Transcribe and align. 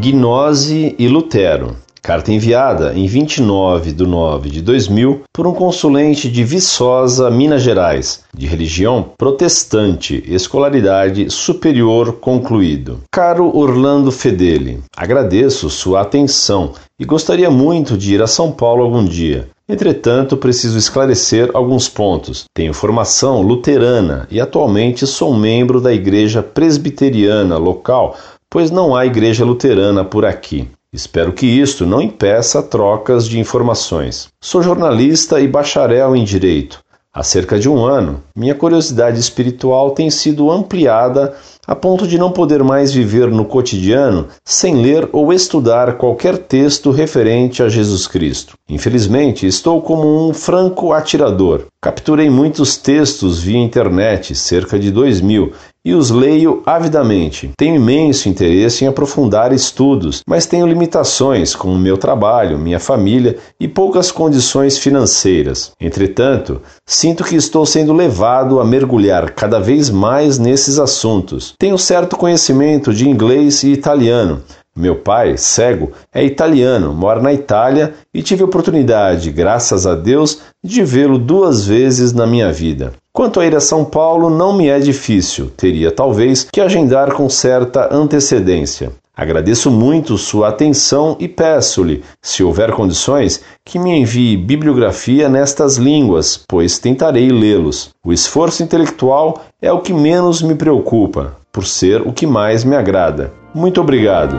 Gnose 0.00 0.94
e 0.96 1.08
Lutero. 1.08 1.74
Carta 2.00 2.32
enviada 2.32 2.94
em 2.94 3.08
29 3.08 3.90
de 3.90 4.06
9 4.06 4.48
de 4.48 4.62
2000 4.62 5.22
por 5.32 5.44
um 5.44 5.52
consulente 5.52 6.30
de 6.30 6.44
Viçosa, 6.44 7.28
Minas 7.28 7.62
Gerais, 7.62 8.22
de 8.32 8.46
religião 8.46 9.04
protestante, 9.18 10.22
escolaridade 10.28 11.28
superior 11.30 12.12
concluído. 12.12 13.00
Caro 13.12 13.50
Orlando 13.54 14.12
Fedeli, 14.12 14.78
agradeço 14.96 15.68
sua 15.68 16.02
atenção 16.02 16.72
e 16.98 17.04
gostaria 17.04 17.50
muito 17.50 17.98
de 17.98 18.14
ir 18.14 18.22
a 18.22 18.28
São 18.28 18.52
Paulo 18.52 18.84
algum 18.84 19.04
dia. 19.04 19.48
Entretanto, 19.68 20.34
preciso 20.36 20.78
esclarecer 20.78 21.50
alguns 21.52 21.90
pontos. 21.90 22.44
Tenho 22.54 22.72
formação 22.72 23.42
luterana 23.42 24.26
e 24.30 24.40
atualmente 24.40 25.06
sou 25.06 25.34
membro 25.34 25.78
da 25.78 25.92
Igreja 25.92 26.42
Presbiteriana 26.42 27.58
local, 27.58 28.16
pois 28.50 28.70
não 28.70 28.94
há 28.94 29.06
igreja 29.06 29.44
luterana 29.44 30.04
por 30.04 30.24
aqui. 30.24 30.68
Espero 30.92 31.32
que 31.32 31.46
isto 31.46 31.84
não 31.84 32.00
impeça 32.00 32.62
trocas 32.62 33.28
de 33.28 33.38
informações. 33.38 34.28
Sou 34.40 34.62
jornalista 34.62 35.40
e 35.40 35.46
bacharel 35.46 36.16
em 36.16 36.24
Direito. 36.24 36.80
Há 37.12 37.22
cerca 37.22 37.58
de 37.58 37.68
um 37.68 37.84
ano, 37.84 38.22
minha 38.36 38.54
curiosidade 38.54 39.18
espiritual 39.18 39.90
tem 39.90 40.08
sido 40.08 40.50
ampliada 40.50 41.34
a 41.66 41.74
ponto 41.74 42.06
de 42.06 42.16
não 42.16 42.30
poder 42.30 42.62
mais 42.62 42.92
viver 42.92 43.28
no 43.28 43.44
cotidiano 43.44 44.28
sem 44.44 44.80
ler 44.80 45.08
ou 45.12 45.32
estudar 45.32 45.98
qualquer 45.98 46.38
texto 46.38 46.90
referente 46.90 47.62
a 47.62 47.68
Jesus 47.68 48.06
Cristo. 48.06 48.54
Infelizmente, 48.68 49.46
estou 49.46 49.82
como 49.82 50.28
um 50.28 50.32
franco 50.32 50.92
atirador. 50.92 51.66
Capturei 51.82 52.30
muitos 52.30 52.76
textos 52.76 53.40
via 53.40 53.58
internet, 53.58 54.34
cerca 54.34 54.78
de 54.78 54.90
dois 54.90 55.20
mil, 55.20 55.52
e 55.84 55.94
os 55.94 56.10
leio 56.10 56.62
avidamente. 56.66 57.50
Tenho 57.56 57.76
imenso 57.76 58.28
interesse 58.28 58.84
em 58.84 58.88
aprofundar 58.88 59.52
estudos, 59.52 60.22
mas 60.26 60.46
tenho 60.46 60.66
limitações 60.66 61.54
com 61.54 61.68
o 61.68 61.78
meu 61.78 61.96
trabalho, 61.96 62.58
minha 62.58 62.80
família 62.80 63.38
e 63.58 63.66
poucas 63.66 64.10
condições 64.10 64.78
financeiras. 64.78 65.72
Entretanto, 65.80 66.60
sinto 66.86 67.24
que 67.24 67.36
estou 67.36 67.64
sendo 67.64 67.92
levado 67.92 68.60
a 68.60 68.64
mergulhar 68.64 69.30
cada 69.30 69.58
vez 69.58 69.90
mais 69.90 70.38
nesses 70.38 70.78
assuntos. 70.78 71.54
Tenho 71.58 71.78
certo 71.78 72.16
conhecimento 72.16 72.92
de 72.92 73.08
inglês 73.08 73.62
e 73.62 73.72
italiano, 73.72 74.42
meu 74.78 74.94
pai, 74.94 75.36
cego, 75.36 75.90
é 76.14 76.24
italiano, 76.24 76.94
mora 76.94 77.20
na 77.20 77.32
Itália 77.32 77.94
e 78.14 78.22
tive 78.22 78.42
a 78.42 78.46
oportunidade, 78.46 79.32
graças 79.32 79.88
a 79.88 79.96
Deus, 79.96 80.40
de 80.62 80.84
vê-lo 80.84 81.18
duas 81.18 81.66
vezes 81.66 82.12
na 82.12 82.28
minha 82.28 82.52
vida. 82.52 82.92
Quanto 83.18 83.40
a 83.40 83.46
ir 83.46 83.56
a 83.56 83.58
São 83.58 83.84
Paulo, 83.84 84.30
não 84.30 84.56
me 84.56 84.68
é 84.68 84.78
difícil, 84.78 85.50
teria 85.56 85.90
talvez 85.90 86.44
que 86.44 86.60
agendar 86.60 87.12
com 87.12 87.28
certa 87.28 87.92
antecedência. 87.92 88.92
Agradeço 89.12 89.72
muito 89.72 90.16
sua 90.16 90.50
atenção 90.50 91.16
e 91.18 91.26
peço-lhe, 91.26 92.04
se 92.22 92.44
houver 92.44 92.70
condições, 92.70 93.42
que 93.64 93.76
me 93.76 93.90
envie 93.90 94.36
bibliografia 94.36 95.28
nestas 95.28 95.78
línguas, 95.78 96.44
pois 96.46 96.78
tentarei 96.78 97.28
lê-los. 97.28 97.90
O 98.06 98.12
esforço 98.12 98.62
intelectual 98.62 99.42
é 99.60 99.72
o 99.72 99.80
que 99.80 99.92
menos 99.92 100.40
me 100.40 100.54
preocupa, 100.54 101.34
por 101.50 101.66
ser 101.66 102.02
o 102.02 102.12
que 102.12 102.24
mais 102.24 102.62
me 102.62 102.76
agrada. 102.76 103.32
Muito 103.52 103.80
obrigado. 103.80 104.36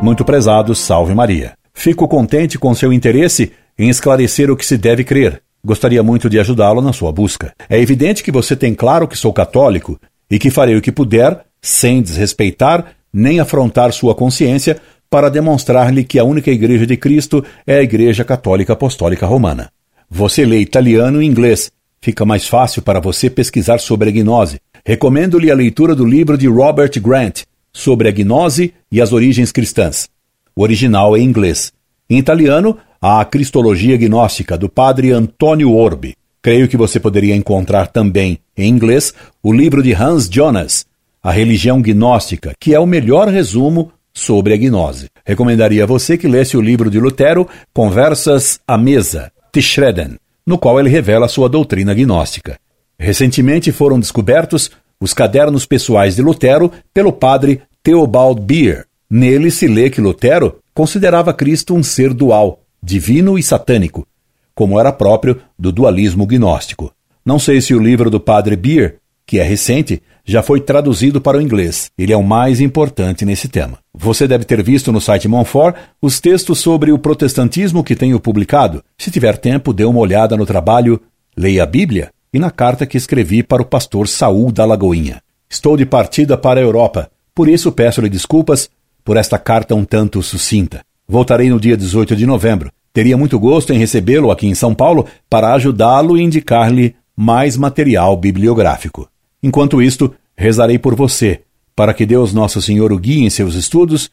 Muito 0.00 0.24
prezado, 0.24 0.72
salve 0.72 1.16
Maria. 1.16 1.54
Fico 1.74 2.06
contente 2.06 2.60
com 2.60 2.72
seu 2.74 2.92
interesse 2.92 3.52
em 3.78 3.88
esclarecer 3.88 4.50
o 4.50 4.56
que 4.56 4.66
se 4.66 4.76
deve 4.76 5.04
crer. 5.04 5.42
Gostaria 5.64 6.02
muito 6.02 6.28
de 6.28 6.38
ajudá-lo 6.38 6.80
na 6.80 6.92
sua 6.92 7.12
busca. 7.12 7.52
É 7.68 7.78
evidente 7.78 8.22
que 8.22 8.32
você 8.32 8.56
tem 8.56 8.74
claro 8.74 9.06
que 9.06 9.16
sou 9.16 9.32
católico 9.32 10.00
e 10.30 10.38
que 10.38 10.50
farei 10.50 10.76
o 10.76 10.82
que 10.82 10.92
puder, 10.92 11.44
sem 11.60 12.02
desrespeitar 12.02 12.96
nem 13.12 13.40
afrontar 13.40 13.92
sua 13.92 14.14
consciência, 14.14 14.80
para 15.10 15.30
demonstrar-lhe 15.30 16.04
que 16.04 16.18
a 16.18 16.24
única 16.24 16.50
Igreja 16.50 16.86
de 16.86 16.96
Cristo 16.96 17.44
é 17.66 17.78
a 17.78 17.82
Igreja 17.82 18.24
Católica 18.24 18.74
Apostólica 18.74 19.26
Romana. 19.26 19.70
Você 20.10 20.44
lê 20.44 20.60
italiano 20.60 21.22
e 21.22 21.26
inglês. 21.26 21.70
Fica 22.00 22.24
mais 22.24 22.46
fácil 22.46 22.82
para 22.82 23.00
você 23.00 23.30
pesquisar 23.30 23.78
sobre 23.78 24.10
a 24.10 24.12
gnose. 24.12 24.60
Recomendo-lhe 24.84 25.50
a 25.50 25.54
leitura 25.54 25.94
do 25.94 26.04
livro 26.04 26.36
de 26.36 26.46
Robert 26.46 26.92
Grant 27.00 27.42
sobre 27.72 28.08
a 28.08 28.12
gnose 28.12 28.74
e 28.92 29.00
as 29.00 29.12
origens 29.12 29.50
cristãs. 29.50 30.08
O 30.54 30.62
original 30.62 31.16
é 31.16 31.20
em 31.20 31.24
inglês. 31.24 31.72
Em 32.08 32.18
italiano, 32.18 32.76
a 33.00 33.24
Cristologia 33.24 33.96
Gnóstica, 33.96 34.58
do 34.58 34.68
padre 34.68 35.12
Antônio 35.12 35.72
Orbi. 35.72 36.16
Creio 36.42 36.66
que 36.68 36.76
você 36.76 36.98
poderia 36.98 37.36
encontrar 37.36 37.86
também, 37.86 38.38
em 38.56 38.68
inglês, 38.68 39.14
o 39.42 39.52
livro 39.52 39.82
de 39.82 39.92
Hans 39.92 40.28
Jonas, 40.28 40.84
A 41.22 41.30
Religião 41.30 41.80
Gnóstica, 41.80 42.52
que 42.58 42.74
é 42.74 42.80
o 42.80 42.86
melhor 42.86 43.28
resumo 43.28 43.92
sobre 44.12 44.52
a 44.52 44.56
gnose. 44.56 45.08
Recomendaria 45.24 45.84
a 45.84 45.86
você 45.86 46.18
que 46.18 46.26
lesse 46.26 46.56
o 46.56 46.60
livro 46.60 46.90
de 46.90 46.98
Lutero, 46.98 47.48
Conversas 47.72 48.58
à 48.66 48.76
Mesa, 48.76 49.30
Tischreden, 49.52 50.16
no 50.44 50.58
qual 50.58 50.80
ele 50.80 50.88
revela 50.88 51.28
sua 51.28 51.48
doutrina 51.48 51.94
gnóstica. 51.94 52.58
Recentemente 52.98 53.70
foram 53.70 54.00
descobertos 54.00 54.72
os 55.00 55.14
cadernos 55.14 55.64
pessoais 55.66 56.16
de 56.16 56.22
Lutero 56.22 56.72
pelo 56.92 57.12
padre 57.12 57.62
Theobald 57.82 58.40
Beer. 58.40 58.86
Nele 59.08 59.52
se 59.52 59.68
lê 59.68 59.88
que 59.88 60.00
Lutero 60.00 60.58
considerava 60.74 61.32
Cristo 61.32 61.74
um 61.74 61.82
ser 61.82 62.12
dual, 62.12 62.60
divino 62.82 63.38
e 63.38 63.42
satânico, 63.42 64.06
como 64.54 64.78
era 64.78 64.92
próprio 64.92 65.40
do 65.58 65.70
dualismo 65.70 66.26
gnóstico. 66.26 66.92
Não 67.24 67.38
sei 67.38 67.60
se 67.60 67.74
o 67.74 67.78
livro 67.78 68.10
do 68.10 68.18
padre 68.18 68.56
Beer, 68.56 68.96
que 69.26 69.38
é 69.38 69.42
recente, 69.42 70.02
já 70.24 70.42
foi 70.42 70.60
traduzido 70.60 71.20
para 71.20 71.38
o 71.38 71.40
inglês. 71.40 71.90
Ele 71.96 72.12
é 72.12 72.16
o 72.16 72.22
mais 72.22 72.60
importante 72.60 73.24
nesse 73.24 73.48
tema. 73.48 73.78
Você 73.94 74.26
deve 74.26 74.44
ter 74.44 74.62
visto 74.62 74.92
no 74.92 75.00
site 75.00 75.28
Monfort 75.28 75.76
os 76.00 76.20
textos 76.20 76.58
sobre 76.58 76.92
o 76.92 76.98
protestantismo 76.98 77.84
que 77.84 77.96
tenho 77.96 78.20
publicado. 78.20 78.82
Se 78.96 79.10
tiver 79.10 79.36
tempo, 79.36 79.72
dê 79.72 79.84
uma 79.84 80.00
olhada 80.00 80.36
no 80.36 80.46
trabalho 80.46 81.00
Leia 81.36 81.62
a 81.62 81.66
Bíblia 81.66 82.10
e 82.32 82.38
na 82.38 82.50
carta 82.50 82.86
que 82.86 82.96
escrevi 82.96 83.42
para 83.42 83.62
o 83.62 83.66
pastor 83.66 84.08
Saul 84.08 84.50
da 84.50 84.64
Lagoinha. 84.64 85.22
Estou 85.48 85.76
de 85.76 85.86
partida 85.86 86.36
para 86.36 86.60
a 86.60 86.62
Europa, 86.62 87.10
por 87.34 87.48
isso 87.48 87.72
peço-lhe 87.72 88.08
desculpas 88.08 88.68
por 89.04 89.16
esta 89.16 89.38
carta 89.38 89.74
um 89.74 89.84
tanto 89.84 90.22
sucinta. 90.22 90.82
Voltarei 91.08 91.48
no 91.48 91.58
dia 91.58 91.74
18 91.74 92.14
de 92.14 92.26
novembro. 92.26 92.70
Teria 92.92 93.16
muito 93.16 93.38
gosto 93.38 93.72
em 93.72 93.78
recebê-lo 93.78 94.30
aqui 94.30 94.46
em 94.46 94.54
São 94.54 94.74
Paulo 94.74 95.06
para 95.30 95.54
ajudá-lo 95.54 96.18
e 96.18 96.22
indicar-lhe 96.22 96.94
mais 97.16 97.56
material 97.56 98.14
bibliográfico. 98.16 99.08
Enquanto 99.42 99.80
isto, 99.80 100.14
rezarei 100.36 100.78
por 100.78 100.94
você, 100.94 101.40
para 101.74 101.94
que 101.94 102.04
Deus 102.04 102.34
Nosso 102.34 102.60
Senhor 102.60 102.92
o 102.92 102.98
guie 102.98 103.24
em 103.24 103.30
seus 103.30 103.54
estudos 103.54 104.10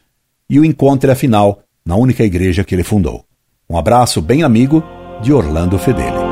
e 0.48 0.58
o 0.58 0.64
encontre 0.64 1.10
afinal 1.10 1.60
na 1.84 1.96
única 1.96 2.24
igreja 2.24 2.64
que 2.64 2.74
ele 2.74 2.82
fundou. 2.82 3.24
Um 3.68 3.76
abraço 3.76 4.22
bem 4.22 4.42
amigo 4.42 4.82
de 5.20 5.32
Orlando 5.32 5.78
Fedeli. 5.78 6.25